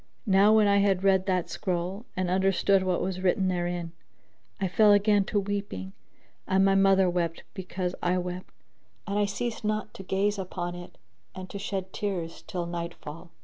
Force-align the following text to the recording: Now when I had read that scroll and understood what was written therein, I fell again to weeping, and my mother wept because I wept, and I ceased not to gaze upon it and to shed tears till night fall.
Now 0.25 0.51
when 0.55 0.67
I 0.67 0.77
had 0.77 1.03
read 1.03 1.27
that 1.27 1.51
scroll 1.51 2.07
and 2.17 2.27
understood 2.27 2.81
what 2.81 3.03
was 3.03 3.21
written 3.21 3.49
therein, 3.49 3.91
I 4.59 4.67
fell 4.67 4.93
again 4.93 5.25
to 5.25 5.39
weeping, 5.39 5.93
and 6.47 6.65
my 6.65 6.73
mother 6.73 7.07
wept 7.07 7.43
because 7.53 7.93
I 8.01 8.17
wept, 8.17 8.51
and 9.05 9.19
I 9.19 9.25
ceased 9.25 9.63
not 9.63 9.93
to 9.93 10.01
gaze 10.01 10.39
upon 10.39 10.73
it 10.73 10.97
and 11.35 11.51
to 11.51 11.59
shed 11.59 11.93
tears 11.93 12.41
till 12.47 12.65
night 12.65 12.95
fall. 12.95 13.29